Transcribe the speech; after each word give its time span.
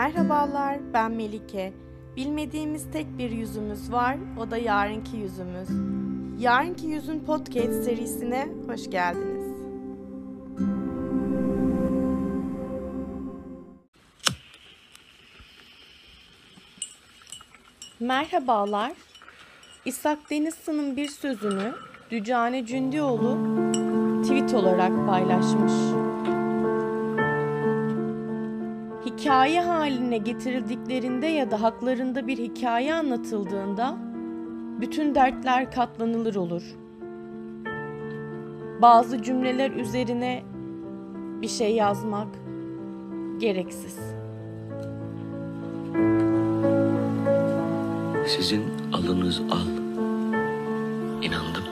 Merhabalar, 0.00 0.78
ben 0.94 1.12
Melike. 1.12 1.72
Bilmediğimiz 2.16 2.90
tek 2.90 3.18
bir 3.18 3.30
yüzümüz 3.30 3.92
var, 3.92 4.16
o 4.38 4.50
da 4.50 4.56
yarınki 4.56 5.16
yüzümüz. 5.16 5.68
Yarınki 6.42 6.86
Yüzün 6.86 7.20
Podcast 7.20 7.84
serisine 7.84 8.48
hoş 8.66 8.90
geldiniz. 8.90 9.54
Merhabalar. 18.00 18.92
İshak 19.84 20.30
Denizsı'nın 20.30 20.96
bir 20.96 21.08
sözünü 21.08 21.74
Dücane 22.10 22.66
Cündioğlu 22.66 23.38
tweet 24.22 24.54
olarak 24.54 25.06
paylaşmış. 25.06 26.09
Hikaye 29.06 29.60
haline 29.60 30.18
getirildiklerinde 30.18 31.26
ya 31.26 31.50
da 31.50 31.62
haklarında 31.62 32.26
bir 32.26 32.38
hikaye 32.38 32.94
anlatıldığında 32.94 33.96
bütün 34.80 35.14
dertler 35.14 35.72
katlanılır 35.72 36.34
olur. 36.34 36.62
Bazı 38.82 39.22
cümleler 39.22 39.70
üzerine 39.70 40.42
bir 41.42 41.48
şey 41.48 41.74
yazmak 41.74 42.28
gereksiz. 43.38 43.98
Sizin 48.26 48.64
alınız 48.92 49.40
al. 49.40 49.66
İnandım. 51.22 51.64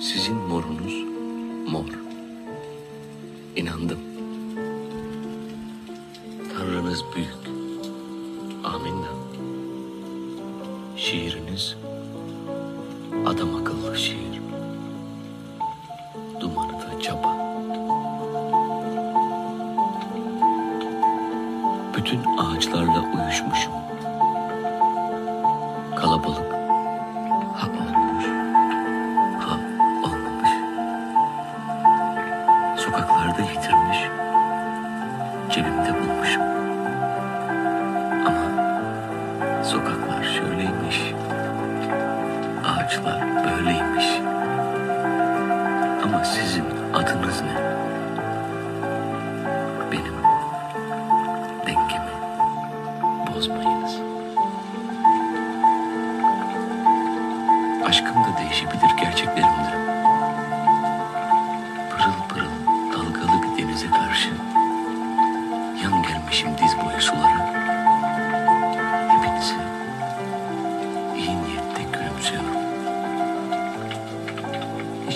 Sizin 0.00 0.36
morunuz 0.36 1.04
mor. 1.72 1.88
İnandım. 3.56 4.09
Aminna. 8.80 9.08
Şiiriniz 10.96 11.76
adam 13.26 13.54
akıllı 13.54 13.98
şiir. 13.98 14.40
Dumanı 16.40 16.72
da 16.72 17.00
çapa. 17.02 17.36
Bütün 21.96 22.20
ağaçlarla 22.38 23.00
uyuşmuşum. 23.00 23.72
Kalabalık. 25.96 26.52
Ha 27.56 27.66
olmuş. 27.66 28.24
Ha 29.40 29.58
olmamış. 30.04 30.50
Sokaklarda 32.84 33.42
yitirmiş. 33.42 33.98
Cebimde 35.50 35.94
bulmuşum. 36.00 36.42
Ama 38.26 38.59
sokaklar 39.70 40.22
şöyleymiş. 40.22 41.00
Ağaçlar 42.64 43.22
böyleymiş. 43.44 44.06
Ama 46.04 46.24
sizin 46.24 46.64
adınız 46.94 47.40
ne? 47.42 47.56
Benim 49.92 50.19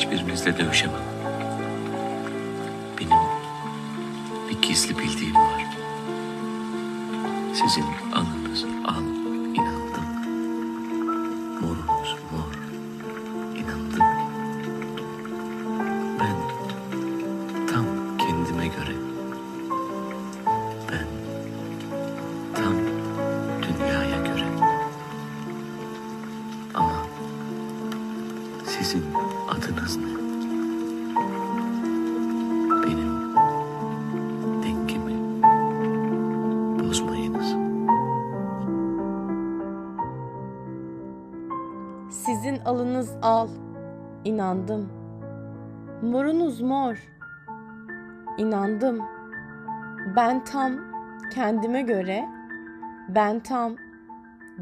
Hiçbirinizle 0.05 0.59
dövüşemem. 0.59 1.01
Benim 3.01 3.19
bir 4.51 4.63
gizli 4.69 4.99
bildiğim 4.99 5.35
var. 5.35 5.67
Sizin 7.55 7.85
alınız 8.15 8.65
al 8.85 9.03
inandım. 9.55 10.05
Morunuz 11.61 12.17
mor 12.33 12.55
inandım. 13.57 14.07
Ben 16.21 16.37
tam 17.67 17.87
kendime 18.19 18.67
göre. 18.67 18.97
Ben 20.93 21.07
tam 22.55 22.75
dünyaya 23.63 24.17
göre. 24.17 24.47
Ama 26.75 27.07
sizin 28.67 29.05
adınız 29.49 29.97
ne? 29.97 30.15
Benim 32.83 33.35
dengemi 34.63 35.43
bozmayınız. 36.81 37.55
Sizin 42.11 42.59
alınız 42.65 43.17
al, 43.23 43.49
inandım. 44.25 44.89
Morunuz 46.03 46.61
mor, 46.61 46.97
inandım. 48.39 48.99
Ben 50.17 50.45
tam 50.45 50.73
kendime 51.35 51.83
göre, 51.83 52.25
ben 53.09 53.41
tam 53.41 53.77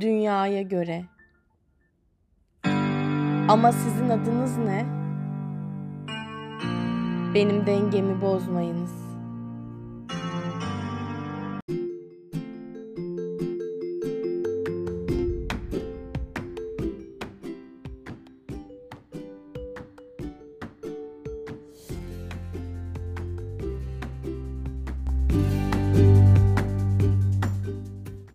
dünyaya 0.00 0.62
göre. 0.62 1.04
Ama 3.52 3.72
sizin 3.72 4.08
adınız 4.08 4.58
ne? 4.58 4.86
Benim 7.34 7.66
dengemi 7.66 8.20
bozmayınız. 8.20 9.11